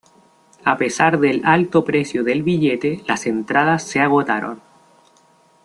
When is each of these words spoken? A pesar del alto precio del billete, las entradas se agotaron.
A 0.65 0.77
pesar 0.79 1.19
del 1.19 1.43
alto 1.45 1.85
precio 1.85 2.23
del 2.23 2.41
billete, 2.41 3.03
las 3.07 3.27
entradas 3.27 3.83
se 3.83 3.99
agotaron. 3.99 4.59